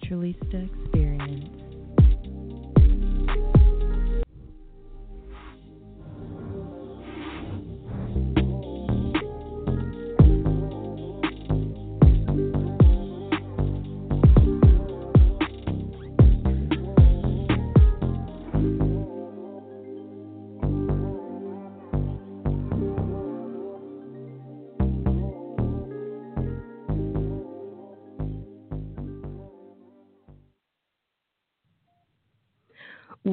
[0.00, 1.07] Naturalista Experience.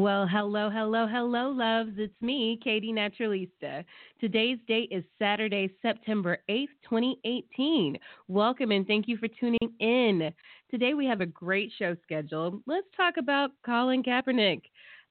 [0.05, 1.93] Well, hello, hello, hello, loves.
[1.97, 3.83] It's me, Katy Naturalista.
[4.21, 7.97] Today's date is Saturday, September 8th, 2018.
[8.27, 10.31] Welcome and thank you for tuning in.
[10.69, 12.61] Today we have a great show scheduled.
[12.67, 14.61] Let's talk about Colin Kaepernick.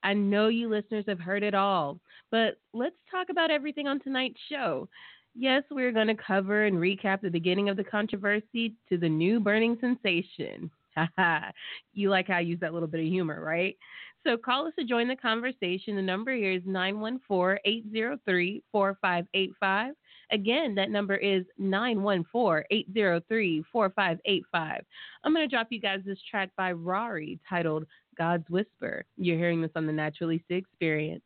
[0.01, 1.99] I know you listeners have heard it all,
[2.31, 4.87] but let's talk about everything on tonight's show.
[5.35, 9.41] Yes, we're going to cover and recap the beginning of the controversy to the new
[9.41, 10.71] burning sensation.
[11.93, 13.75] you like how I use that little bit of humor, right?
[14.25, 15.95] So call us to join the conversation.
[15.95, 19.93] The number here is 914 803 4585.
[20.31, 24.85] Again, that number is 914 803 4585.
[25.23, 27.85] I'm going to drop you guys this track by Raury titled
[28.17, 29.05] God's Whisper.
[29.15, 31.21] You're hearing this on the Naturalista Experience.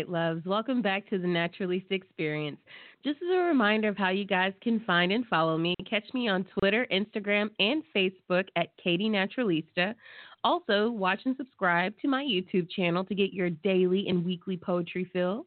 [0.00, 0.46] Right, loves.
[0.46, 2.56] Welcome back to the Naturalista Experience.
[3.04, 6.26] Just as a reminder of how you guys can find and follow me, catch me
[6.26, 9.94] on Twitter, Instagram, and Facebook at Katy Naturalista.
[10.42, 15.06] Also, watch and subscribe to my YouTube channel to get your daily and weekly poetry
[15.12, 15.44] fill.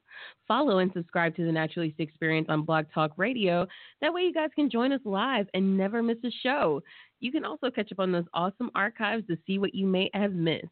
[0.47, 3.65] Follow and subscribe to the Naturalista Experience on Blog Talk Radio.
[4.01, 6.83] That way, you guys can join us live and never miss a show.
[7.21, 10.33] You can also catch up on those awesome archives to see what you may have
[10.33, 10.67] missed.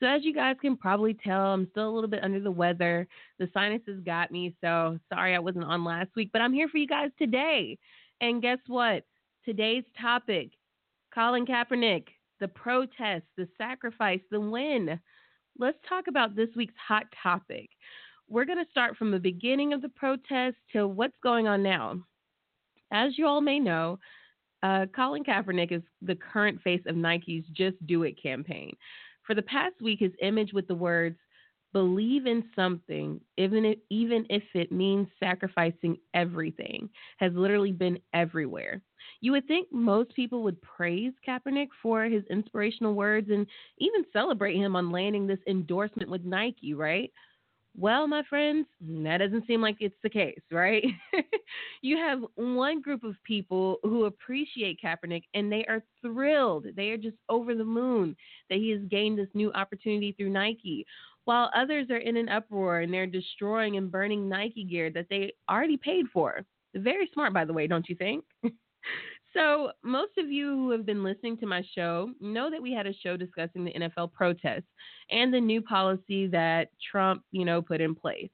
[0.00, 3.06] So, as you guys can probably tell, I'm still a little bit under the weather.
[3.38, 6.78] The sinuses got me, so sorry I wasn't on last week, but I'm here for
[6.78, 7.78] you guys today.
[8.20, 9.04] And guess what?
[9.44, 10.50] Today's topic
[11.14, 12.08] Colin Kaepernick,
[12.40, 14.98] the protest, the sacrifice, the win.
[15.58, 17.70] Let's talk about this week's hot topic.
[18.28, 22.00] We're going to start from the beginning of the protest to what's going on now.
[22.92, 23.98] As you all may know,
[24.62, 28.74] uh, Colin Kaepernick is the current face of Nike's Just Do It campaign.
[29.26, 31.18] For the past week, his image with the words,
[31.72, 36.88] believe in something, even if, even if it means sacrificing everything,
[37.18, 38.80] has literally been everywhere.
[39.20, 43.46] You would think most people would praise Kaepernick for his inspirational words and
[43.78, 47.12] even celebrate him on landing this endorsement with Nike, right?
[47.76, 50.84] Well, my friends, that doesn't seem like it's the case, right?
[51.82, 56.66] you have one group of people who appreciate Kaepernick and they are thrilled.
[56.76, 58.16] They are just over the moon
[58.48, 60.86] that he has gained this new opportunity through Nike,
[61.24, 65.32] while others are in an uproar and they're destroying and burning Nike gear that they
[65.50, 66.42] already paid for.
[66.76, 68.24] Very smart, by the way, don't you think?
[69.34, 72.86] So, most of you who have been listening to my show know that we had
[72.86, 74.70] a show discussing the NFL protests
[75.10, 78.30] and the new policy that Trump, you know, put in place.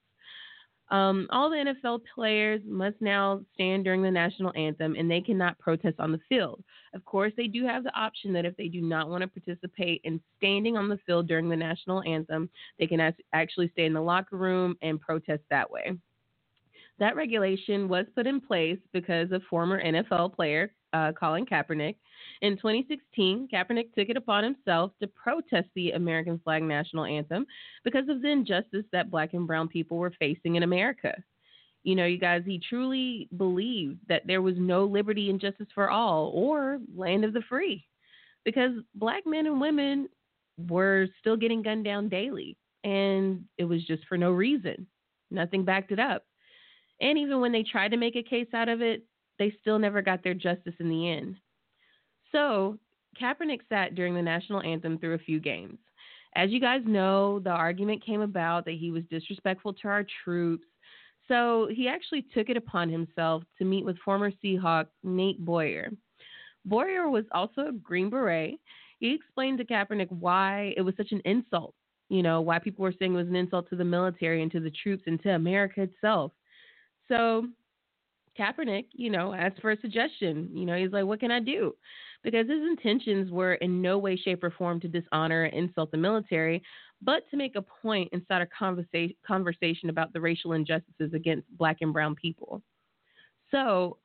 [0.91, 5.59] Um, all the NFL players must now stand during the national anthem and they cannot
[5.59, 6.63] protest on the field.
[6.95, 10.01] Of course, they do have the option that if they do not want to participate
[10.05, 14.01] in standing on the field during the national anthem, they can actually stay in the
[14.03, 15.93] locker room and protest that way.
[16.99, 21.97] That regulation was put in place because a former NFL player uh, Colin Kaepernick.
[22.43, 27.47] In 2016, Kaepernick took it upon himself to protest the American flag national anthem
[27.85, 31.15] because of the injustice that black and brown people were facing in America.
[31.83, 35.91] You know, you guys, he truly believed that there was no liberty and justice for
[35.91, 37.87] all or land of the free
[38.45, 40.09] because black men and women
[40.69, 44.87] were still getting gunned down daily and it was just for no reason.
[45.31, 46.25] Nothing backed it up.
[47.01, 49.05] And even when they tried to make a case out of it,
[49.41, 51.35] they still never got their justice in the end.
[52.31, 52.79] So,
[53.21, 55.79] Kaepernick sat during the national anthem through a few games.
[56.37, 60.67] As you guys know, the argument came about that he was disrespectful to our troops.
[61.27, 65.91] So, he actually took it upon himself to meet with former Seahawk Nate Boyer.
[66.67, 68.61] Boyer was also a Green Beret.
[68.99, 71.75] He explained to Kaepernick why it was such an insult,
[72.11, 74.61] you know, why people were saying it was an insult to the military and to
[74.61, 76.33] the troops and to America itself.
[77.09, 77.49] So
[78.41, 80.49] Kaepernick, you know, asked for a suggestion.
[80.53, 81.75] You know, he's like, what can I do?
[82.23, 85.99] Because his intentions were in no way, shape, or form to dishonor or insult the
[85.99, 86.63] military,
[87.03, 91.47] but to make a point and start a conversa- conversation about the racial injustices against
[91.57, 92.63] black and brown people.
[93.51, 93.99] So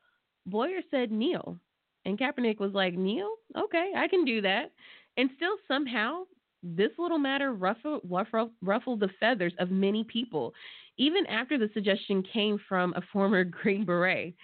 [0.45, 1.57] Boyer said kneel.
[2.05, 3.29] And Kaepernick was like, kneel?
[3.57, 4.71] Okay, I can do that.
[5.17, 6.23] And still somehow
[6.61, 10.53] this little matter ruffled, ruffled, ruffled the feathers of many people
[10.97, 14.35] even after the suggestion came from a former Green Beret.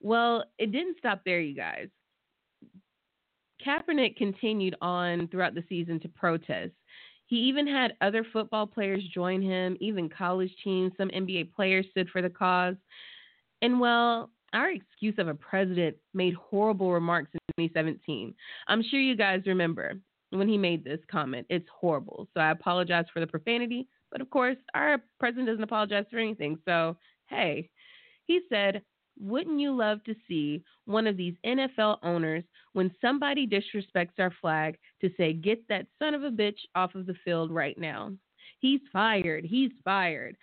[0.00, 1.88] Well, it didn't stop there, you guys.
[3.64, 6.72] Kaepernick continued on throughout the season to protest.
[7.26, 12.08] He even had other football players join him, even college teams, some NBA players stood
[12.10, 12.76] for the cause.
[13.62, 18.34] And well, our excuse of a president made horrible remarks in 2017.
[18.68, 19.94] I'm sure you guys remember
[20.30, 21.46] when he made this comment.
[21.50, 22.28] It's horrible.
[22.32, 23.88] So I apologize for the profanity.
[24.16, 26.56] But of course, our president doesn't apologize for anything.
[26.64, 26.96] So,
[27.26, 27.68] hey,
[28.24, 28.80] he said,
[29.20, 32.42] wouldn't you love to see one of these NFL owners,
[32.72, 37.04] when somebody disrespects our flag, to say, get that son of a bitch off of
[37.04, 38.10] the field right now?
[38.58, 39.44] He's fired.
[39.44, 40.34] He's fired.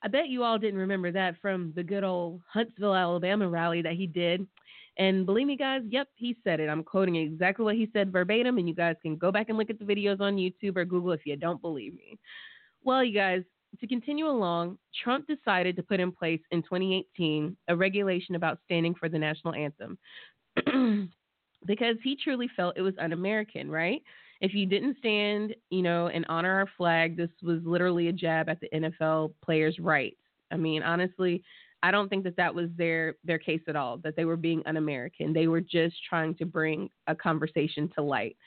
[0.00, 3.94] I bet you all didn't remember that from the good old Huntsville, Alabama rally that
[3.94, 4.46] he did.
[4.96, 6.68] And believe me, guys, yep, he said it.
[6.68, 9.70] I'm quoting exactly what he said verbatim, and you guys can go back and look
[9.70, 12.16] at the videos on YouTube or Google if you don't believe me.
[12.88, 13.42] Well, you guys,
[13.80, 18.94] to continue along, Trump decided to put in place in 2018 a regulation about standing
[18.94, 19.98] for the national anthem
[21.66, 24.00] because he truly felt it was un American, right?
[24.40, 28.48] If you didn't stand, you know, and honor our flag, this was literally a jab
[28.48, 30.16] at the NFL players' rights.
[30.50, 31.42] I mean, honestly,
[31.82, 33.98] I don't think that that was their their case at all.
[33.98, 35.34] That they were being un-American.
[35.34, 38.38] They were just trying to bring a conversation to light.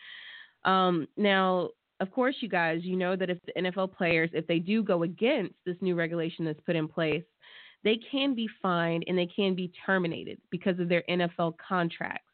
[0.65, 1.69] Um, now,
[2.01, 5.03] of course, you guys, you know that if the NFL players, if they do go
[5.03, 7.23] against this new regulation that's put in place,
[7.83, 12.25] they can be fined and they can be terminated because of their NFL contracts.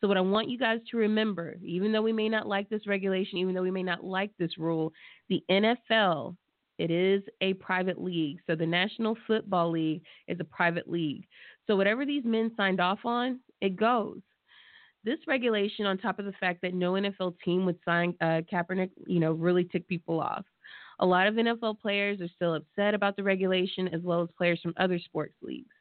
[0.00, 2.86] So, what I want you guys to remember, even though we may not like this
[2.86, 4.92] regulation, even though we may not like this rule,
[5.28, 6.36] the NFL,
[6.78, 8.38] it is a private league.
[8.46, 11.24] So, the National Football League is a private league.
[11.68, 14.20] So, whatever these men signed off on, it goes.
[15.04, 18.90] This regulation, on top of the fact that no NFL team would sign uh, Kaepernick,
[19.06, 20.44] you know, really ticked people off.
[21.00, 24.60] A lot of NFL players are still upset about the regulation, as well as players
[24.62, 25.74] from other sports leagues.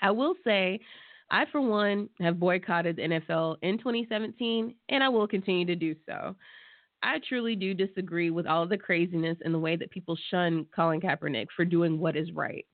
[0.00, 0.80] I will say
[1.30, 5.94] I, for one, have boycotted the NFL in 2017, and I will continue to do
[6.06, 6.34] so.
[7.02, 10.66] I truly do disagree with all of the craziness and the way that people shun
[10.74, 12.66] Colin Kaepernick for doing what is right.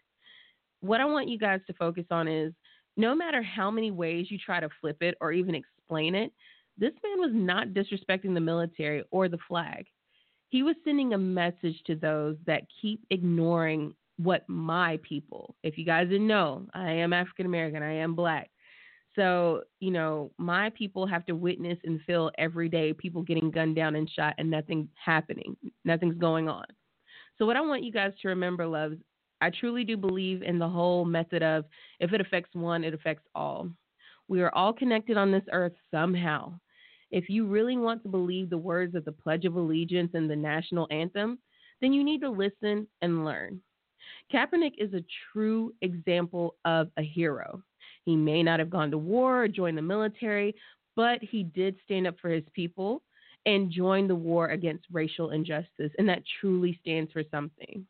[0.81, 2.53] What I want you guys to focus on is
[2.97, 6.33] no matter how many ways you try to flip it or even explain it,
[6.79, 9.87] this man was not disrespecting the military or the flag.
[10.49, 15.85] He was sending a message to those that keep ignoring what my people, if you
[15.85, 18.51] guys didn't know, I am African American, I am black.
[19.15, 23.77] So, you know, my people have to witness and feel every day people getting gunned
[23.77, 26.67] down and shot and nothing happening, nothing's going on.
[27.39, 28.97] So, what I want you guys to remember, loves,
[29.41, 31.65] I truly do believe in the whole method of
[32.01, 33.69] if it affects one, it affects all.
[34.29, 36.59] We are all connected on this earth somehow.
[37.11, 40.37] If you really want to believe the words of the Pledge of Allegiance and the
[40.37, 41.39] national anthem,
[41.81, 43.61] then you need to listen and learn.
[44.33, 47.63] Kaepernick is a true example of a hero.
[48.05, 50.55] He may not have gone to war or joined the military,
[50.97, 53.03] but he did stand up for his people
[53.45, 55.93] and join the war against racial injustice.
[55.99, 57.87] And that truly stands for something.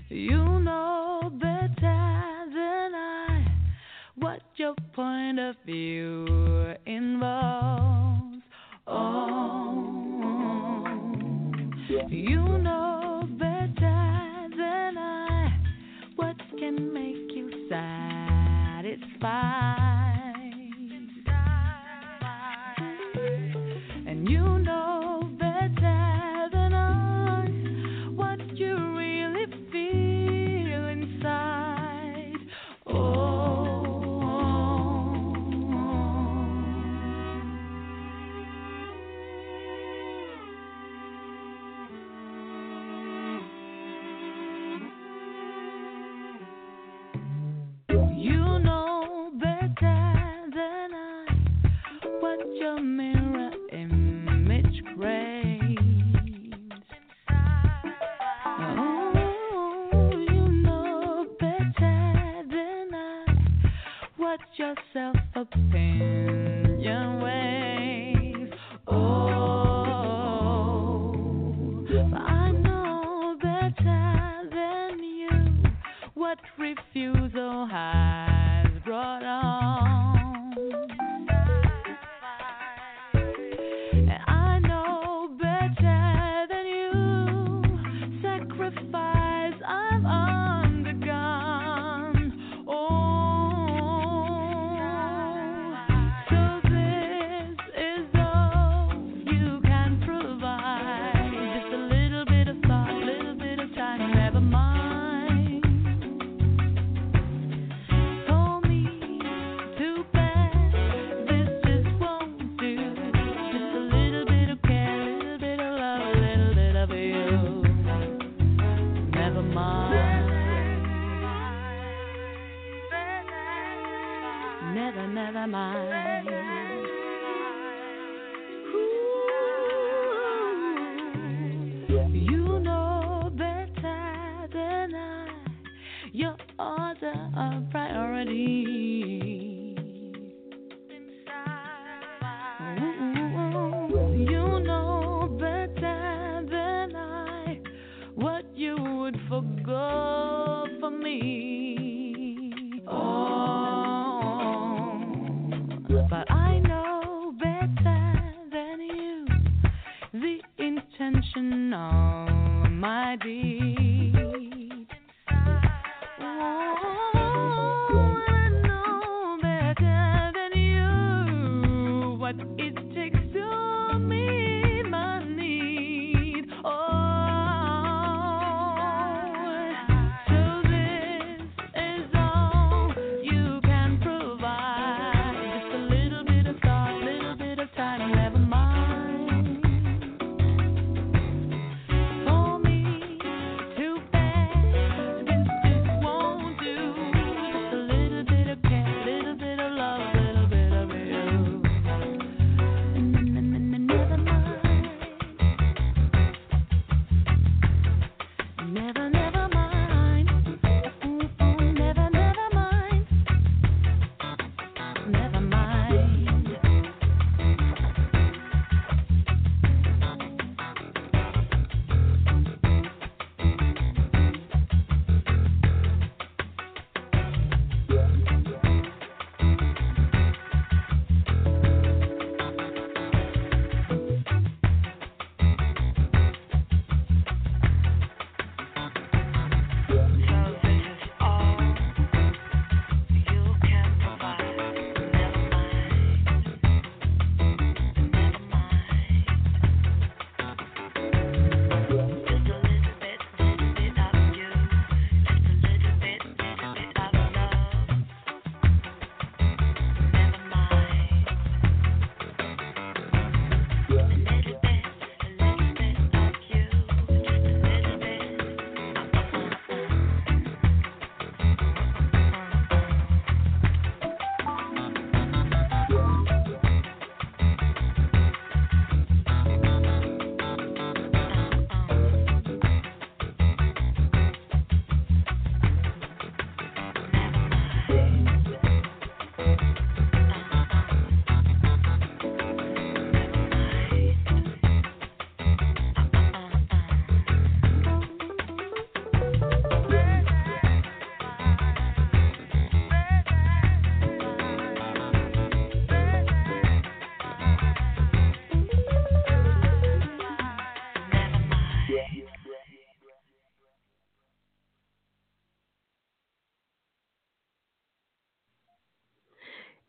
[0.08, 0.57] You
[4.58, 8.42] your point of view involves.
[8.88, 9.94] Oh,
[12.08, 15.56] you know better than I
[16.16, 19.87] what can make you satisfied.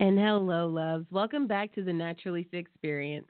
[0.01, 1.05] And hello, loves.
[1.11, 3.27] Welcome back to the Naturalista Experience.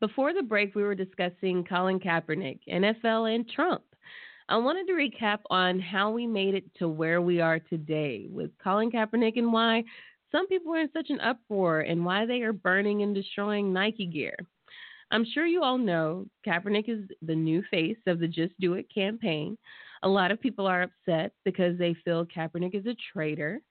[0.00, 3.82] Before the break, we were discussing Colin Kaepernick, NFL, and Trump.
[4.46, 8.50] I wanted to recap on how we made it to where we are today with
[8.62, 9.82] Colin Kaepernick and why
[10.30, 14.04] some people are in such an uproar and why they are burning and destroying Nike
[14.04, 14.36] gear.
[15.10, 18.92] I'm sure you all know Kaepernick is the new face of the Just Do It
[18.94, 19.56] campaign.
[20.02, 23.62] A lot of people are upset because they feel Kaepernick is a traitor.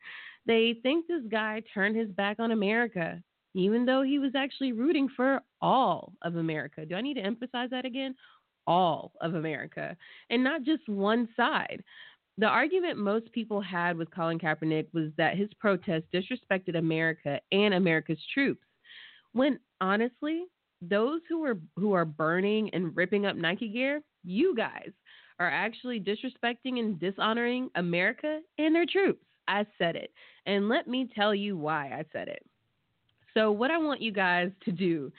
[0.45, 3.21] They think this guy turned his back on America,
[3.53, 6.85] even though he was actually rooting for all of America.
[6.85, 8.15] Do I need to emphasize that again?
[8.67, 9.97] All of America,
[10.29, 11.83] and not just one side.
[12.37, 17.73] The argument most people had with Colin Kaepernick was that his protest disrespected America and
[17.73, 18.63] America's troops.
[19.33, 20.45] When honestly,
[20.81, 24.91] those who are who are burning and ripping up Nike gear, you guys
[25.39, 29.25] are actually disrespecting and dishonoring America and their troops.
[29.49, 30.11] I said it.
[30.45, 32.45] And let me tell you why I said it.
[33.33, 35.11] So, what I want you guys to do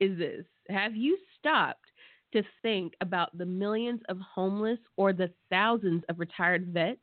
[0.00, 1.86] is this Have you stopped
[2.32, 7.00] to think about the millions of homeless or the thousands of retired vets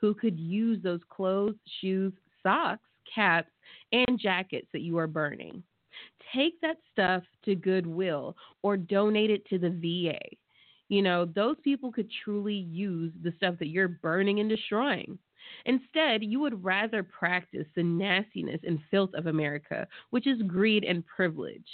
[0.00, 3.50] who could use those clothes, shoes, socks, caps,
[3.92, 5.62] and jackets that you are burning?
[6.34, 10.18] Take that stuff to Goodwill or donate it to the VA.
[10.88, 15.18] You know, those people could truly use the stuff that you're burning and destroying.
[15.64, 21.04] Instead, you would rather practice the nastiness and filth of America, which is greed and
[21.06, 21.68] privilege.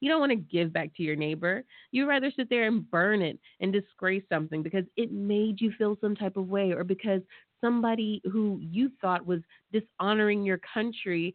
[0.00, 1.64] You don't want to give back to your neighbor.
[1.90, 5.96] You'd rather sit there and burn it and disgrace something because it made you feel
[6.00, 7.22] some type of way or because
[7.60, 9.40] somebody who you thought was
[9.72, 11.34] dishonoring your country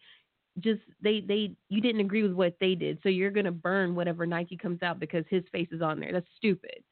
[0.60, 4.26] just they they you didn't agree with what they did, so you're gonna burn whatever
[4.26, 6.12] Nike comes out because his face is on there.
[6.12, 6.84] That's stupid.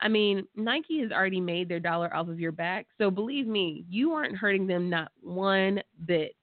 [0.00, 3.84] I mean, Nike has already made their dollar off of your back, so believe me,
[3.88, 6.34] you aren't hurting them not one bit.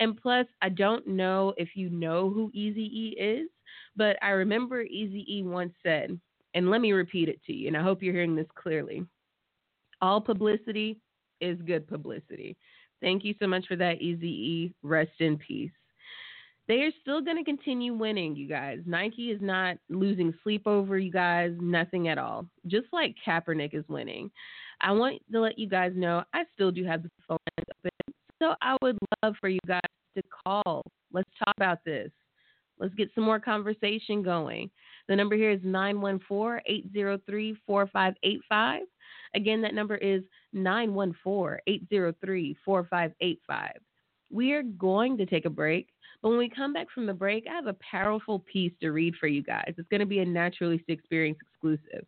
[0.00, 3.48] And plus, I don't know if you know who Easy E is,
[3.96, 6.18] but I remember Easy E once said,
[6.54, 9.04] and let me repeat it to you, and I hope you're hearing this clearly.
[10.00, 10.98] All publicity
[11.40, 12.56] is good publicity.
[13.00, 14.74] Thank you so much for that, Easy E.
[14.82, 15.70] Rest in peace.
[16.70, 18.78] They are still going to continue winning, you guys.
[18.86, 22.46] Nike is not losing sleep over you guys, nothing at all.
[22.68, 24.30] Just like Kaepernick is winning.
[24.80, 28.14] I want to let you guys know I still do have the phone open.
[28.40, 29.80] So I would love for you guys
[30.16, 30.84] to call.
[31.12, 32.12] Let's talk about this.
[32.78, 34.70] Let's get some more conversation going.
[35.08, 38.82] The number here is 914 803 4585.
[39.34, 43.72] Again, that number is 914 803 4585.
[44.30, 45.88] We are going to take a break,
[46.22, 49.14] but when we come back from the break, I have a powerful piece to read
[49.16, 49.74] for you guys.
[49.76, 52.06] It's going to be a Naturalista Experience exclusive.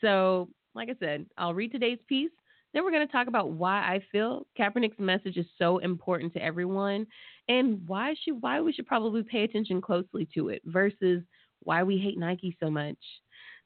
[0.00, 2.30] So, like I said, I'll read today's piece.
[2.72, 6.42] Then we're going to talk about why I feel Kaepernick's message is so important to
[6.42, 7.06] everyone
[7.48, 11.22] and why should why we should probably pay attention closely to it versus
[11.62, 12.98] why we hate Nike so much.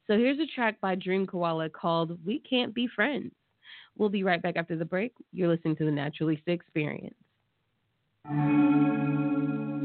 [0.07, 3.31] So here's a track by Dream Koala called We Can't Be Friends.
[3.97, 5.13] We'll be right back after the break.
[5.31, 7.15] You're listening to the Naturalista Experience.
[8.25, 9.82] Thank you.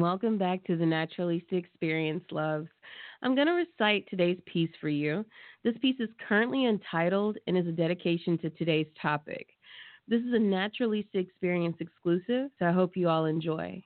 [0.00, 2.68] Welcome back to the Naturalista Experience, loves.
[3.22, 5.24] I'm going to recite today's piece for you.
[5.64, 9.48] This piece is currently entitled and is a dedication to today's topic.
[10.08, 13.82] This is a Naturalista Experience exclusive, so I hope you all enjoy.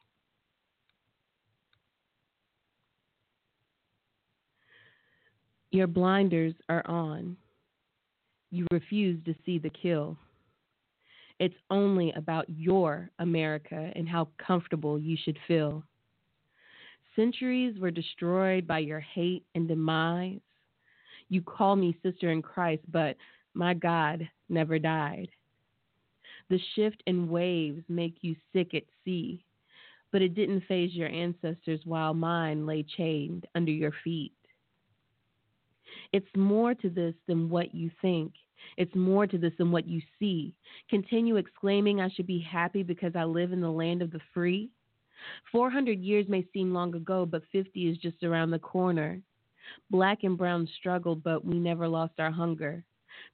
[5.71, 7.37] Your blinders are on.
[8.51, 10.17] You refuse to see the kill.
[11.39, 15.83] It's only about your America and how comfortable you should feel.
[17.17, 20.41] Centuries were destroyed by your hate and demise.
[21.29, 23.17] You call me sister in Christ, but
[23.55, 25.31] my God never died.
[26.51, 29.43] The shift in waves make you sick at sea,
[30.13, 34.33] but it didn't phase your ancestors while mine lay chained under your feet.
[36.13, 38.33] It's more to this than what you think.
[38.77, 40.55] It's more to this than what you see.
[40.89, 44.71] Continue exclaiming, I should be happy because I live in the land of the free.
[45.53, 49.21] 400 years may seem long ago, but 50 is just around the corner.
[49.91, 52.85] Black and brown struggled, but we never lost our hunger.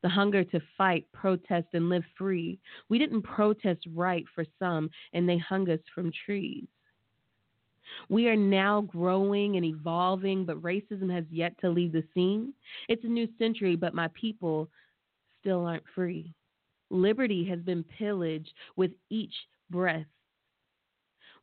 [0.02, 2.58] The hunger to fight, protest, and live free.
[2.88, 6.66] We didn't protest right for some, and they hung us from trees.
[8.08, 12.54] We are now growing and evolving, but racism has yet to leave the scene.
[12.88, 14.68] It's a new century, but my people
[15.40, 16.32] still aren't free.
[16.90, 19.34] Liberty has been pillaged with each
[19.70, 20.06] breath.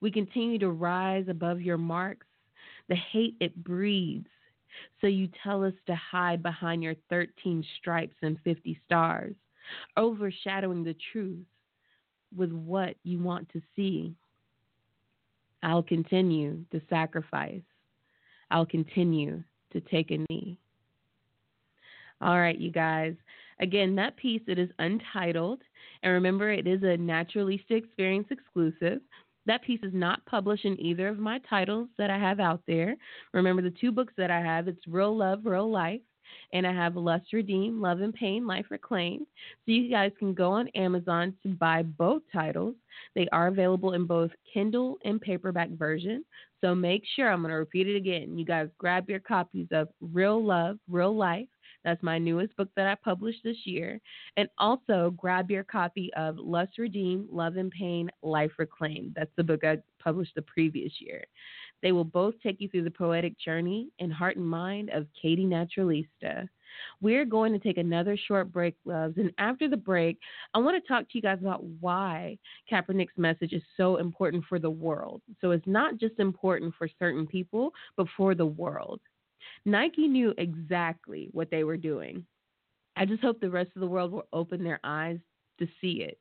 [0.02, 2.28] We continue to rise above your marks,
[2.88, 4.28] the hate it breeds.
[5.02, 9.36] So you tell us to hide behind your 13 stripes and 50 stars,
[9.98, 11.46] overshadowing the truth
[12.36, 14.16] with what you want to see.
[15.64, 17.62] I'll continue to sacrifice.
[18.52, 20.58] I'll continue to take a knee.
[22.22, 23.16] All right, you guys.
[23.60, 25.62] Again, that piece it is untitled,
[26.04, 29.02] and remember, it is a Naturalista Experience exclusive.
[29.50, 32.96] That piece is not published in either of my titles that I have out there.
[33.34, 36.02] Remember, the two books that I have it's Real Love, Real Life,
[36.54, 39.26] and I have Lust Redeemed, Love and Pain, Life Reclaimed.
[39.66, 42.76] So you guys can go on Amazon to buy both titles.
[43.16, 46.24] They are available in both Kindle and paperback version.
[46.62, 48.38] So make sure, I'm going to repeat it again.
[48.38, 51.48] You guys grab your copies of Real Love, Real Life.
[51.84, 54.00] That's my newest book that I published this year.
[54.38, 59.14] And also grab your copy of Lust Redeemed, Love and Pain, Life Reclaimed.
[59.16, 61.24] That's the book I published the previous year.
[61.82, 65.46] They will both take you through the poetic journey and heart and mind of Katy
[65.46, 66.48] Naturalista.
[67.02, 69.18] We're going to take another short break, loves.
[69.18, 70.20] And after the break,
[70.54, 72.38] I want to talk to you guys about why
[72.72, 75.22] Kaepernick's message is so important for the world.
[75.42, 79.00] So it's not just important for certain people, but for the world.
[79.66, 82.26] Nike knew exactly what they were doing.
[82.96, 85.20] I just hope the rest of the world will open their eyes
[85.60, 86.20] to see it.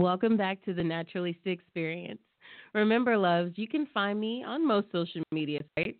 [0.00, 2.22] Welcome back to the Naturalista Experience.
[2.72, 5.98] Remember, loves, you can find me on most social media sites.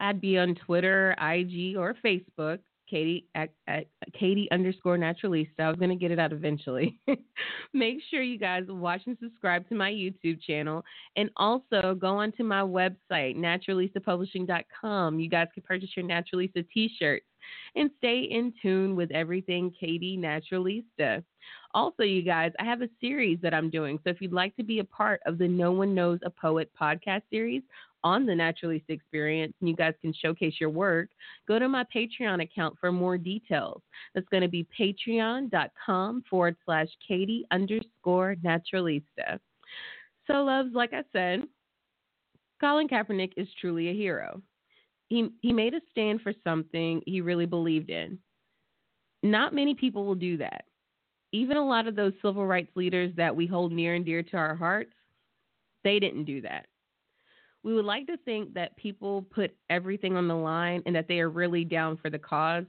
[0.00, 2.60] I'd be on Twitter, IG, or Facebook.
[2.88, 3.86] Katy at, at
[4.18, 5.60] Katy underscore naturalista.
[5.60, 6.98] I was gonna get it out eventually.
[7.72, 10.84] Make sure you guys watch and subscribe to my YouTube channel,
[11.16, 15.20] and also go onto my website naturalistapublishing.com.
[15.20, 17.24] You guys can purchase your Naturalista T-shirts
[17.76, 21.22] and stay in tune with everything Katy Naturalista.
[21.74, 23.98] Also, you guys, I have a series that I'm doing.
[24.04, 26.70] So if you'd like to be a part of the No One Knows a Poet
[26.78, 27.62] podcast series
[28.04, 31.08] on the Naturalista Experience, and you guys can showcase your work,
[31.46, 33.80] go to my Patreon account for more details.
[34.14, 39.38] That's going to be patreon.com forward slash Katy underscore Naturalista.
[40.26, 41.44] So, loves, like I said,
[42.60, 44.40] Colin Kaepernick is truly a hero.
[45.12, 48.18] He, he made a stand for something he really believed in.
[49.22, 50.64] Not many people will do that
[51.32, 54.36] even a lot of those civil rights leaders that we hold near and dear to
[54.36, 54.92] our hearts,
[55.82, 56.66] they didn't do that.
[57.62, 61.20] We would like to think that people put everything on the line and that they
[61.20, 62.64] are really down for the cause,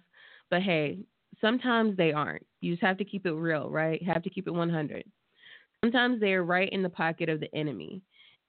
[0.50, 1.00] but hey,
[1.42, 2.46] sometimes they aren't.
[2.62, 4.02] You just have to keep it real, right?
[4.02, 5.04] You have to keep it 100.
[5.84, 8.02] Sometimes they are right in the pocket of the enemy,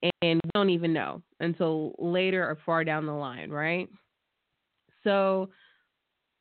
[0.03, 3.89] and we don't even know until later or far down the line, right?
[5.03, 5.51] So,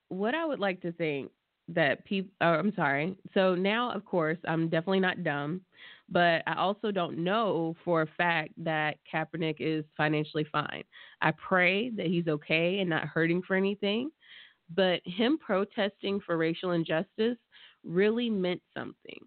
[0.09, 1.31] what I would like to think
[1.69, 3.15] that people oh, uh, I'm sorry.
[3.33, 5.61] So now of course I'm definitely not dumb,
[6.09, 10.83] but I also don't know for a fact that Kaepernick is financially fine.
[11.21, 14.11] I pray that he's okay and not hurting for anything,
[14.75, 17.37] but him protesting for racial injustice
[17.85, 19.19] really meant something.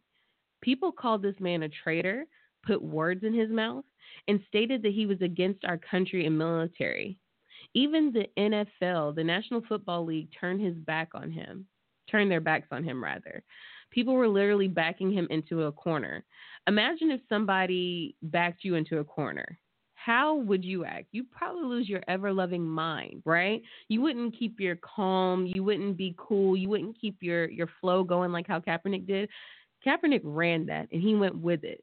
[0.61, 2.25] People called this man a traitor,
[2.67, 3.85] put words in his mouth,
[4.29, 7.19] and stated that he was against our country and military.
[7.75, 11.67] Even the NFL, the National Football League, turned his back on him
[12.11, 13.43] turned their backs on him rather.
[13.91, 16.25] People were literally backing him into a corner.
[16.67, 19.59] Imagine if somebody backed you into a corner.
[19.95, 21.07] How would you act?
[21.11, 23.63] You'd probably lose your ever loving mind, right?
[23.89, 28.05] You wouldn't keep your calm, you wouldn't be cool, you wouldn't keep your your flow
[28.05, 29.29] going like how Kaepernick did.
[29.85, 31.83] Kaepernick ran that and he went with it.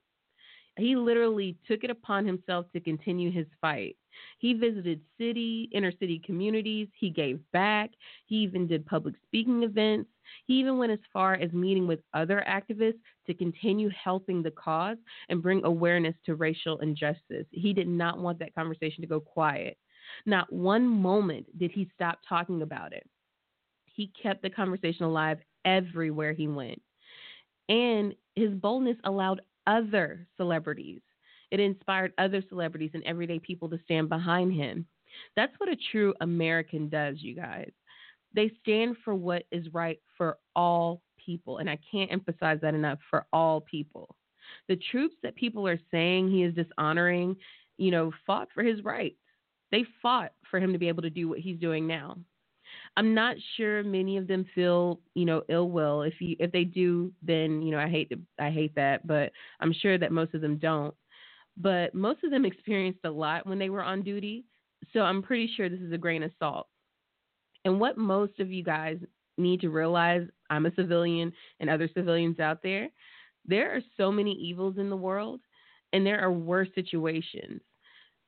[0.78, 3.96] He literally took it upon himself to continue his fight.
[4.40, 6.88] He visited city, inner city communities.
[7.00, 7.92] He gave back.
[8.26, 10.10] He even did public speaking events.
[10.46, 14.98] He even went as far as meeting with other activists to continue helping the cause
[15.30, 17.46] and bring awareness to racial injustice.
[17.52, 19.78] He did not want that conversation to go quiet.
[20.26, 23.08] Not one moment did he stop talking about it.
[23.86, 26.82] He kept the conversation alive everywhere he went.
[27.70, 31.02] And his boldness allowed other celebrities
[31.54, 34.88] it inspired other celebrities and everyday people to stand behind him.
[35.36, 37.70] That's what a true American does, you guys.
[38.34, 41.60] They stand for what is right for all people.
[41.60, 44.16] And I can't emphasize that enough for all people.
[44.68, 47.36] The troops that people are saying he is dishonoring,
[47.78, 49.20] you know, fought for his rights.
[49.72, 52.18] They fought for him to be able to do what he's doing now.
[52.96, 56.04] I'm not sure many of them feel, you know, ill will.
[56.04, 59.32] If you if they do, then you know I hate to, I hate that, but
[59.60, 60.94] I'm sure that most of them don't
[61.56, 64.44] but most of them experienced a lot when they were on duty.
[64.92, 66.68] So I'm pretty sure this is a grain of salt.
[67.64, 68.98] And what most of you guys
[69.38, 72.90] need to realize I'm a civilian and other civilians out there
[73.46, 75.42] there are so many evils in the world,
[75.92, 77.62] and there are worse situations.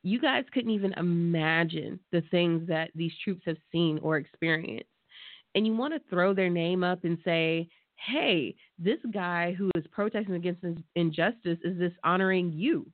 [0.05, 4.85] You guys couldn't even imagine the things that these troops have seen or experienced.
[5.55, 9.87] And you want to throw their name up and say, hey, this guy who is
[9.91, 10.63] protesting against
[10.95, 12.85] injustice is dishonoring you.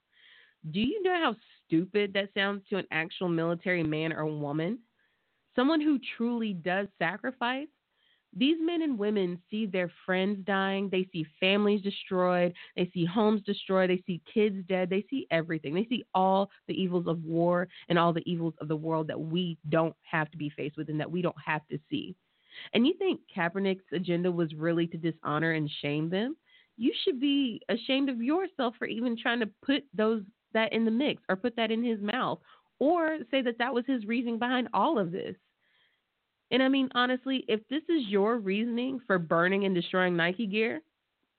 [0.72, 1.36] Do you know how
[1.66, 4.80] stupid that sounds to an actual military man or woman?
[5.54, 7.68] Someone who truly does sacrifice?
[8.36, 13.42] These men and women see their friends dying, they see families destroyed, they see homes
[13.44, 15.74] destroyed, they see kids dead, they see everything.
[15.74, 19.20] They see all the evils of war and all the evils of the world that
[19.20, 22.16] we don't have to be faced with and that we don't have to see.
[22.74, 26.36] And you think Kaepernick's agenda was really to dishonor and shame them?
[26.78, 30.24] You should be ashamed of yourself for even trying to put those
[30.54, 32.40] that in the mix or put that in his mouth
[32.80, 35.36] or say that that was his reasoning behind all of this.
[36.52, 40.82] And I mean, honestly, if this is your reasoning for burning and destroying Nike gear,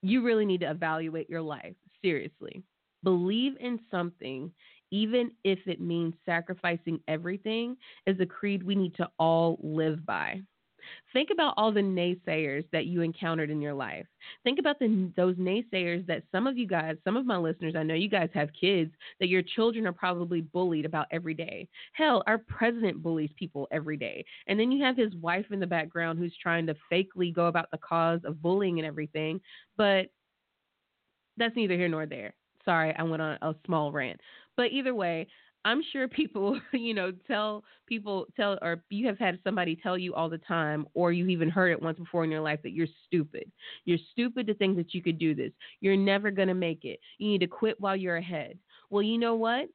[0.02, 1.74] you really need to evaluate your life.
[2.02, 2.62] Seriously.
[3.04, 4.50] Believe in something,
[4.90, 10.40] even if it means sacrificing everything, is a creed we need to all live by.
[11.12, 14.06] Think about all the naysayers that you encountered in your life.
[14.44, 17.82] Think about the, those naysayers that some of you guys, some of my listeners, I
[17.82, 21.68] know you guys have kids, that your children are probably bullied about every day.
[21.92, 24.24] Hell, our president bullies people every day.
[24.46, 27.70] And then you have his wife in the background who's trying to fakely go about
[27.70, 29.40] the cause of bullying and everything.
[29.76, 30.06] But
[31.36, 32.34] that's neither here nor there.
[32.64, 34.20] Sorry, I went on a small rant.
[34.56, 35.26] But either way,
[35.64, 40.14] I'm sure people, you know, tell people tell or you have had somebody tell you
[40.14, 42.86] all the time or you even heard it once before in your life that you're
[43.06, 43.50] stupid.
[43.84, 45.52] You're stupid to think that you could do this.
[45.80, 47.00] You're never going to make it.
[47.18, 48.58] You need to quit while you're ahead.
[48.90, 49.68] Well, you know what?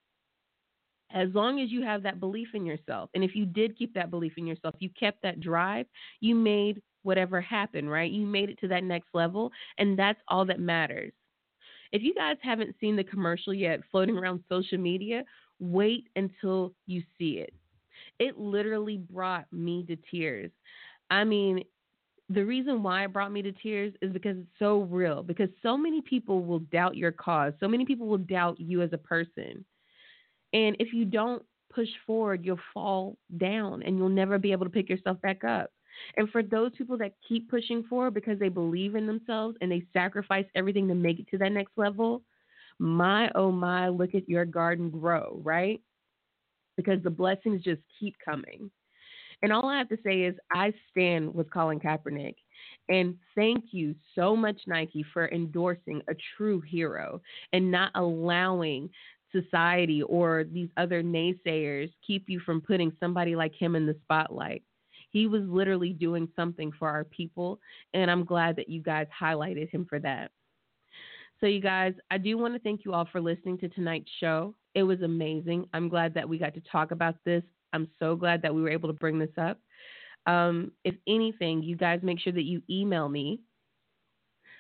[1.13, 4.11] As long as you have that belief in yourself, and if you did keep that
[4.11, 5.85] belief in yourself, you kept that drive,
[6.19, 8.11] you made whatever happen, right?
[8.11, 11.13] You made it to that next level, and that's all that matters.
[11.91, 15.23] If you guys haven't seen the commercial yet floating around social media,
[15.59, 17.53] wait until you see it.
[18.19, 20.51] It literally brought me to tears.
[21.09, 21.63] I mean,
[22.29, 25.77] the reason why it brought me to tears is because it's so real, because so
[25.77, 27.53] many people will doubt your cause.
[27.59, 29.63] So many people will doubt you as a person.
[30.53, 31.43] And if you don't
[31.73, 35.71] push forward, you'll fall down and you'll never be able to pick yourself back up.
[36.15, 39.83] And for those people that keep pushing forward because they believe in themselves and they
[39.93, 42.21] sacrifice everything to make it to that next level,
[42.79, 45.81] my oh my, look at your garden grow, right?
[46.75, 48.69] Because the blessings just keep coming.
[49.41, 52.35] And all I have to say is, I stand with Colin Kaepernick.
[52.89, 57.21] And thank you so much, Nike, for endorsing a true hero
[57.53, 58.89] and not allowing
[59.31, 64.63] society or these other naysayers keep you from putting somebody like him in the spotlight.
[65.11, 67.59] He was literally doing something for our people,
[67.93, 70.31] and I'm glad that you guys highlighted him for that.
[71.39, 74.55] So, you guys, I do want to thank you all for listening to tonight's show.
[74.73, 75.67] It was amazing.
[75.73, 77.43] I'm glad that we got to talk about this.
[77.73, 79.59] I'm so glad that we were able to bring this up.
[80.25, 83.41] Um, if anything, you guys make sure that you email me.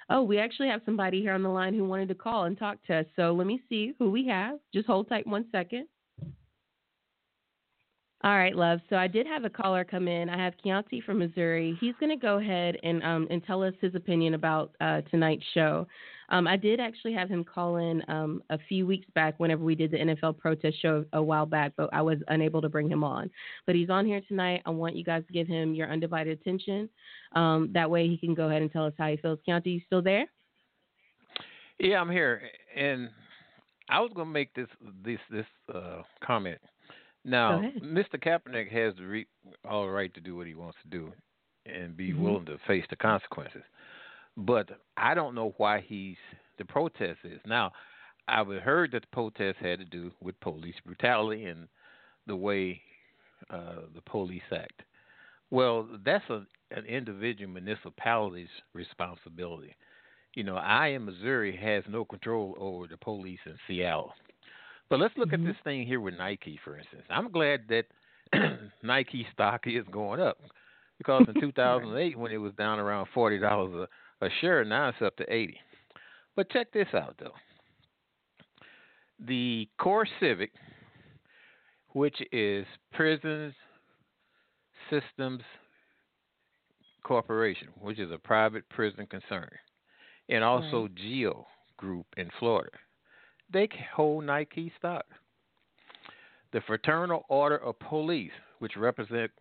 [0.09, 2.77] Oh, we actually have somebody here on the line who wanted to call and talk
[2.85, 3.05] to us.
[3.15, 4.59] So let me see who we have.
[4.73, 5.87] Just hold tight one second.
[8.23, 8.79] All right, love.
[8.89, 10.27] So I did have a caller come in.
[10.27, 11.77] I have Keontae from Missouri.
[11.79, 15.45] He's going to go ahead and um, and tell us his opinion about uh, tonight's
[15.53, 15.85] show.
[16.29, 19.75] Um, I did actually have him call in um, a few weeks back whenever we
[19.75, 23.03] did the NFL protest show a while back, but I was unable to bring him
[23.03, 23.29] on.
[23.65, 24.63] But he's on here tonight.
[24.65, 26.89] I want you guys to give him your undivided attention.
[27.33, 29.39] Um, that way he can go ahead and tell us how he feels.
[29.47, 30.25] Keontae, you still there?
[31.79, 32.41] Yeah, I'm here,
[32.75, 33.09] and
[33.89, 34.67] I was going to make this
[35.05, 36.59] this this uh, comment.
[37.27, 37.61] Now.
[37.83, 38.15] Mr.
[38.15, 39.27] Kaepernick has the re-
[39.69, 41.13] all right to do what he wants to do
[41.65, 42.19] and be Mhm.
[42.19, 43.63] willing to face the consequences.
[44.37, 46.17] But I don't know why he's
[46.57, 47.41] the protest is.
[47.45, 47.73] Now,
[48.27, 51.67] I've heard that the protest had to do with police brutality and
[52.25, 52.81] the way
[53.49, 54.81] uh, the police act.
[55.51, 59.75] Well, that's a, an individual municipality's responsibility.
[60.33, 64.13] You know, I in Missouri has no control over the police in Seattle.
[64.89, 65.33] But let's look Mhm.
[65.33, 67.03] at this thing here with Nike, for instance.
[67.09, 67.85] I'm glad that
[68.83, 70.37] Nike stock is going up
[70.97, 73.87] because in 2008, when it was down around forty dollars
[74.21, 75.59] a, a share, now it's up to eighty.
[76.35, 77.33] But check this out, though.
[79.19, 80.51] The Core Civic,
[81.93, 83.55] which is Prisons
[84.89, 85.41] Systems
[87.03, 89.49] Corporation, which is a private prison concern,
[90.29, 92.77] and also Geo Group in Florida,
[93.51, 95.05] they hold Nike stock.
[96.53, 99.31] The Fraternal Order of Police, which represent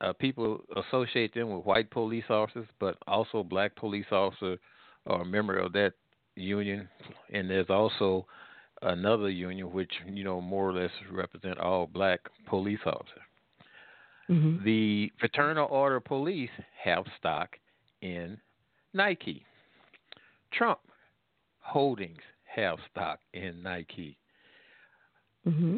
[0.00, 4.56] uh, people associate them with white police officers, but also black police officer
[5.06, 5.92] or a member of that
[6.36, 6.88] union,
[7.32, 8.26] and there's also
[8.82, 13.22] another union which you know more or less represent all black police officers.
[14.28, 14.64] Mm-hmm.
[14.64, 16.50] The Fraternal Order of Police
[16.82, 17.50] have stock
[18.00, 18.38] in
[18.94, 19.44] Nike.
[20.52, 20.78] Trump
[21.60, 22.20] Holdings
[22.54, 24.18] have stock in Nike.
[25.46, 25.76] Mm-hmm.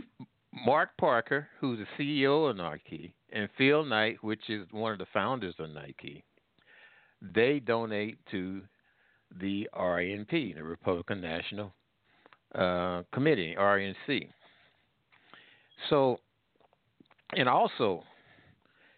[0.64, 5.06] Mark Parker, who's the CEO of Nike, and Phil Knight, which is one of the
[5.12, 6.24] founders of Nike,
[7.20, 8.62] they donate to
[9.40, 11.72] the RNP, the Republican National
[12.54, 14.28] uh, Committee, RNC.
[15.90, 16.20] So,
[17.36, 18.04] and also,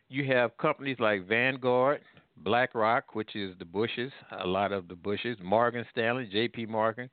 [0.09, 2.01] you have companies like Vanguard,
[2.37, 6.67] BlackRock, which is the Bushes, a lot of the Bushes, Morgan Stanley, J.P.
[6.67, 7.11] Morgan,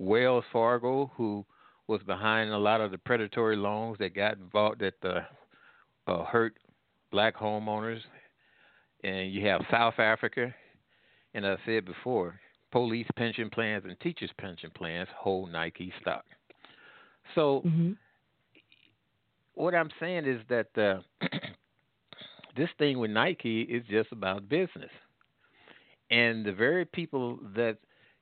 [0.00, 1.44] Wells Fargo, who
[1.86, 5.20] was behind a lot of the predatory loans that got involved that uh,
[6.10, 6.54] uh, hurt
[7.12, 8.00] black homeowners,
[9.04, 10.54] and you have South Africa,
[11.34, 12.40] and as I said before,
[12.72, 16.24] police pension plans and teachers pension plans hold Nike stock.
[17.34, 17.92] So Mm-hmm.
[19.54, 21.00] what I'm saying is that uh,
[22.56, 24.90] this thing with Nike is just about business,
[26.10, 27.76] and the very people that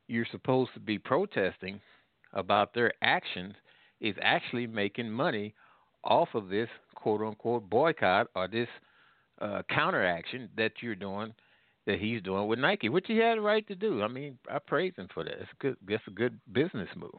[0.08, 1.80] you're supposed to be protesting
[2.32, 3.54] about their actions
[4.00, 5.54] is actually making money
[6.04, 8.68] off of this quote unquote boycott or this
[9.40, 11.32] uh, counteraction that you're doing
[11.86, 14.02] that he's doing with Nike, which he had a right to do.
[14.02, 15.32] I mean, I praise him for that.
[15.32, 15.76] It's good.
[15.88, 17.10] It's a good business move.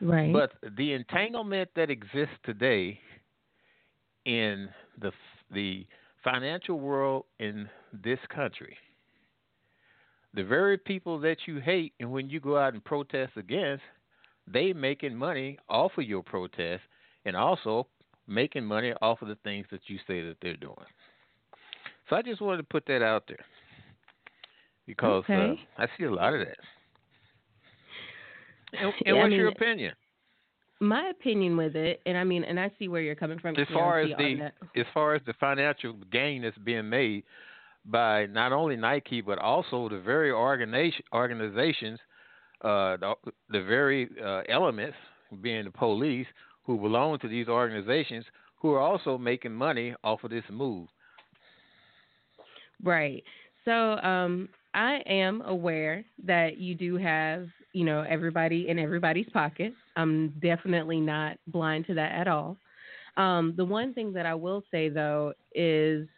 [0.00, 0.32] Right.
[0.32, 2.98] But the entanglement that exists today
[4.24, 4.68] in
[5.00, 5.12] the
[5.52, 5.86] the
[6.24, 8.76] financial world in this country,
[10.34, 13.82] the very people that you hate, and when you go out and protest against,
[14.46, 16.82] they making money off of your protest,
[17.24, 17.86] and also
[18.26, 20.74] making money off of the things that you say that they're doing.
[22.08, 23.44] So I just wanted to put that out there
[24.86, 25.58] because Okay.
[25.78, 26.58] uh, I see a lot of that.
[28.72, 29.94] And, and Yeah, I what's your opinion?
[30.80, 33.56] my opinion with it, and I mean, and I see where you're coming from.
[33.56, 37.24] as far as the as far as the financial gain that's being made
[37.90, 41.98] by not only Nike but also the very organization organizations,
[42.62, 43.14] uh, the,
[43.50, 44.96] the very uh, elements
[45.40, 46.26] being the police
[46.64, 48.24] who belong to these organizations
[48.60, 50.88] who are also making money off of this move.
[52.82, 53.22] Right.
[53.64, 59.72] So um, I am aware that you do have, you know, everybody in everybody's pocket.
[59.96, 62.56] I'm definitely not blind to that at all.
[63.16, 66.08] Um, the one thing that I will say though is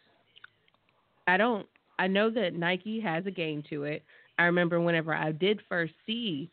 [1.27, 1.67] I don't
[1.99, 4.03] I know that Nike has a game to it.
[4.39, 6.49] I remember whenever I did first see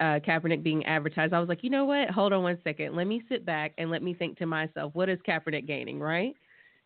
[0.00, 2.10] uh, Kaepernick being advertised, I was like, you know what?
[2.10, 2.96] Hold on one second.
[2.96, 6.34] Let me sit back and let me think to myself, what is Kaepernick gaining, right?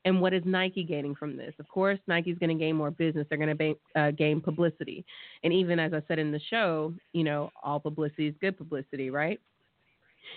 [0.05, 1.55] And what is Nike gaining from this?
[1.59, 3.27] Of course, Nike's going to gain more business.
[3.29, 5.05] They're going to uh, gain publicity.
[5.45, 9.11] And even as I said in the show, you know, all publicity is good publicity,
[9.11, 9.41] right?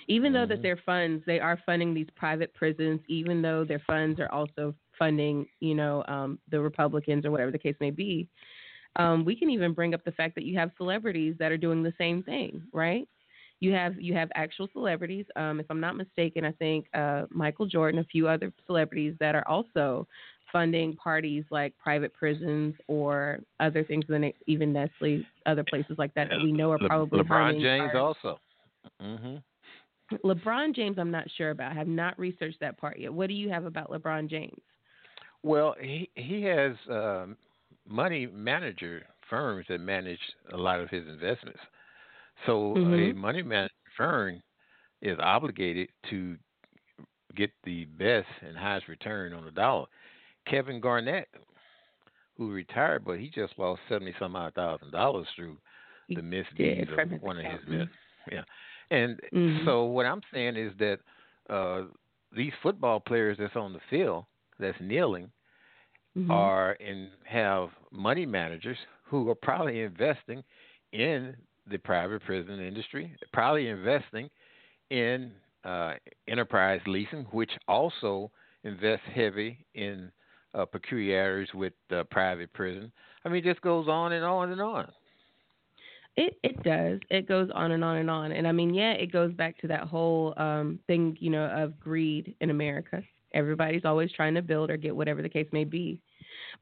[0.08, 0.64] Even though that Mhm.
[0.64, 5.48] their funds, they are funding these private prisons, even though their funds are also funding,
[5.60, 8.28] you know, um, the Republicans or whatever the case may be.
[8.98, 11.84] Um, we can even bring up the fact that you have celebrities that are doing
[11.84, 13.08] the same thing, right?
[13.60, 15.26] You have you have actual celebrities.
[15.36, 19.36] Um, if I'm not mistaken, I think uh, Michael Jordan, a few other celebrities that
[19.36, 20.08] are also
[20.52, 26.30] funding parties like private prisons or other things than even Nestle, other places like that
[26.30, 28.40] that we know are Le- probably LeBron James our- also.
[29.02, 29.36] hmm
[30.24, 31.72] LeBron James, I'm not sure about.
[31.72, 33.12] I have not researched that part yet.
[33.12, 34.62] What do you have about LeBron James?
[35.46, 37.38] Well, he he has um,
[37.88, 40.20] money manager firms that manage
[40.52, 41.60] a lot of his investments.
[42.46, 43.14] So a Mhm.
[43.14, 44.42] money manager firm
[45.02, 46.38] is obligated to
[47.36, 49.88] get the best and highest return on the dollar.
[50.48, 51.28] Kevin Garnett,
[52.38, 55.58] who retired, but he just lost seventy some odd thousand dollars through
[56.08, 57.90] He the misdeeds of one of his men.
[58.32, 58.44] Yeah,
[58.92, 59.66] and Mhm.
[59.66, 61.00] so what I'm saying is that
[61.50, 61.84] uh,
[62.36, 64.26] these football players that's on the field
[64.60, 65.32] that's kneeling
[66.16, 66.30] Mhm.
[66.30, 70.44] are and have money managers who are probably investing
[70.92, 71.36] in
[71.70, 74.30] the private prison industry, probably investing
[74.90, 75.32] in
[75.64, 75.94] uh,
[76.28, 78.32] enterprise leasing, which also
[78.64, 80.12] invests heavy in
[80.54, 82.92] uh, peculiarities with uh, private prison.
[83.24, 84.92] I mean, it just goes on and on and on.
[86.18, 87.00] It it does.
[87.10, 88.32] It goes on and on and on.
[88.32, 91.80] And I mean, yeah, it goes back to that whole um thing, you know, of
[91.80, 93.04] greed in America.
[93.36, 96.02] Everybody's always trying to build or get whatever the case may be.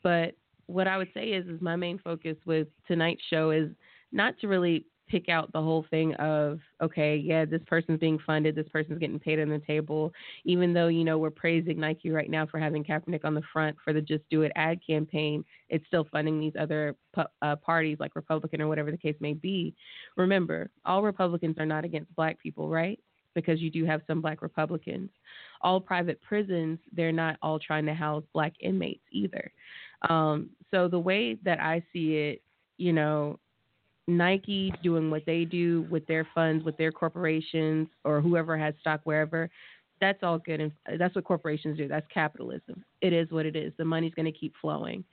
[0.02, 3.70] But what I would say is is my main focus with tonight's show is
[4.12, 8.56] not to really pick out the whole thing of okay, yeah, this person's being funded,
[8.56, 10.12] this person's getting paid on the table.
[10.46, 13.76] Even though you know we're praising Nike right now for having Kaepernick on the front
[13.84, 16.96] for the Just Do It ad campaign, it's still funding these other
[17.42, 19.76] uh, parties like Republican or whatever the case may be.
[20.18, 23.00] Remember, all Republicans are not against black people, right?
[23.36, 25.10] Because you do have some black Republicans.
[25.62, 29.52] All private prisons, they're not all trying to house black inmates either.
[30.10, 32.42] Um, so the way that I see it,
[32.78, 33.40] you know,
[34.08, 39.02] Nike doing what they do with their funds, with their corporations, or whoever has stock
[39.06, 39.50] wherever,
[40.02, 40.60] that's all good.
[40.60, 41.88] And that's what corporations do.
[41.88, 42.84] That's capitalism.
[43.02, 43.72] It is what it is.
[43.78, 45.06] The money's going to keep flowing.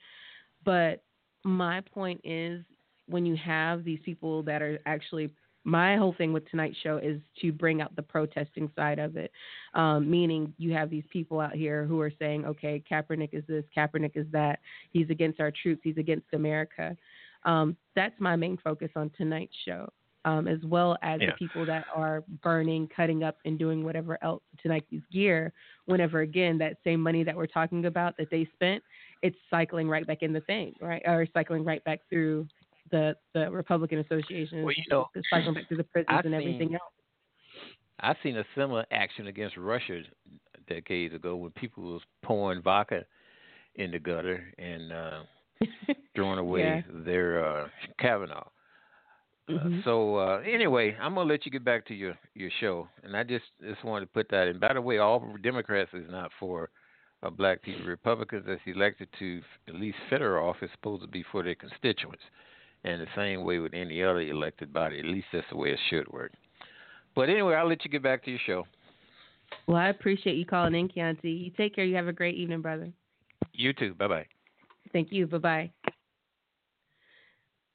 [0.65, 1.03] But
[1.43, 2.63] my point is
[3.07, 5.29] when you have these people that are actually
[5.63, 9.31] my whole thing with tonight's show is to bring out the protesting side of it.
[9.73, 13.63] Um, meaning you have these people out here who are saying, okay, Kaepernick is this,
[13.75, 14.59] Kaepernick is that.
[14.91, 15.81] He's against our troops.
[15.83, 16.97] He's against America.
[17.43, 19.89] Um, that's my main focus on tonight's show,
[20.25, 21.27] um, as well as Yeah.
[21.31, 25.51] the people that are burning, cutting up, and doing whatever else to Nike's gear.
[25.85, 28.83] Whenever again that same money that we're talking about that they spent,
[29.21, 32.47] it's cycling right back in the thing, right, or cycling right back through
[32.91, 36.35] the the Republican Association, Well, you know, it's cycling back through the prisons I've and
[36.35, 36.93] everything seen- else.
[37.99, 40.01] I've seen a similar action against Russia
[40.67, 43.05] decades ago when people was pouring vodka
[43.75, 45.21] in the gutter and uh,
[46.15, 46.81] throwing away Yeah.
[47.05, 47.67] their uh,
[47.99, 48.47] Kavanaugh.
[49.49, 49.83] Uh, Mhm.
[49.83, 53.23] so uh, anyway, I'm gonna let you get back to your your show, and I
[53.23, 54.59] just just wanted to put that in.
[54.59, 56.69] By the way, all Democrats is not for
[57.23, 57.85] of black people.
[57.85, 62.23] Republicans that's elected to f- at least federal office supposed to be for their constituents.
[62.83, 64.99] And the same way with any other elected body.
[64.99, 66.31] At least that's the way it should work.
[67.15, 68.65] But anyway, I'll let you get back to your show.
[69.67, 71.45] Well, I appreciate you calling in, Keontae.
[71.45, 71.85] You take care.
[71.85, 72.91] You have a great evening, brother.
[73.53, 73.93] You too.
[73.93, 74.25] Bye bye.
[74.93, 75.27] Thank you.
[75.27, 75.71] Bye bye.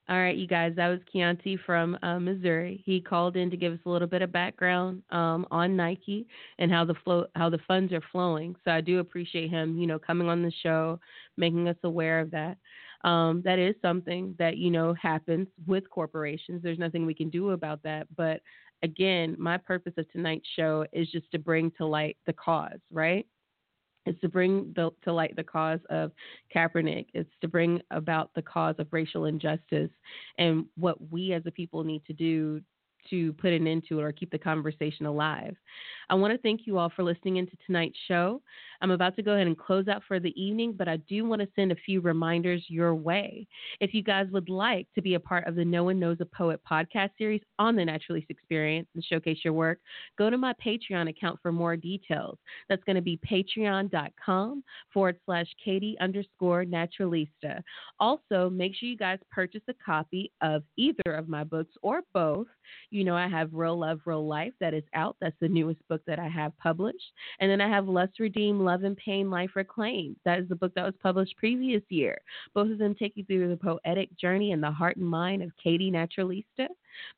[0.09, 2.81] All right, you guys, that was Keontae from uh, Missouri.
[2.87, 6.29] He called in to give us a little bit of background um, on Nike
[6.61, 8.55] and how the flow, how the funds are flowing.
[8.65, 11.01] So I do appreciate him, you know, coming on the show,
[11.37, 12.57] making us aware of that.
[13.07, 16.63] Um, that is something that you know happens with corporations.
[16.63, 18.09] There's nothing we can do about that.
[18.17, 18.41] But
[18.83, 23.25] again, my purpose of tonight's show is just to bring to light the cause, right?
[24.07, 26.13] It's to bring the, to light the cause of
[26.55, 27.07] Kaepernick.
[27.15, 29.91] It's to bring about the cause of racial injustice
[30.39, 32.61] and what we as a people need to do
[33.11, 35.57] to put an end to it or keep the conversation alive.
[36.09, 38.41] I want to thank you all for listening into tonight's show.
[38.81, 41.43] I'm about to go ahead and close out for the evening, but I do want
[41.43, 43.47] to send a few reminders your way.
[43.81, 46.27] If you guys would like to be a part of the No One Knows a
[46.27, 49.79] Poet podcast series on the Naturalista Experience and showcase your work,
[50.19, 52.39] go to my Patreon account for more details.
[52.69, 57.63] That's going to be patreon.com forward slash Katy underscore naturalista.
[57.99, 62.47] Also, make sure you guys purchase a copy of either of my books or both.
[63.05, 65.17] Know, I have Real Love, Real Life that is out.
[65.21, 67.13] That's the newest book that I have published.
[67.41, 70.17] And then I have Lust Redeemed, Love and Pain, Life Reclaimed.
[70.25, 72.19] That is the book that was published previous year.
[72.55, 75.51] Both of them take you through the poetic journey and the heart and mind of
[75.63, 76.69] Katy Naturalista.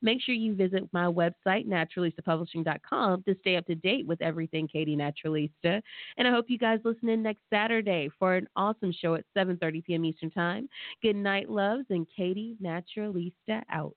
[0.01, 4.95] Make sure you visit my website, naturalistapublishing.com, to stay up to date with everything Katy
[4.95, 5.81] Naturalista.
[6.17, 9.85] And I hope you guys listen in next Saturday for an awesome show at 7.30
[9.85, 10.05] p.m.
[10.05, 10.69] Eastern Time.
[11.01, 13.95] Good night, loves, and Katy Naturalista out.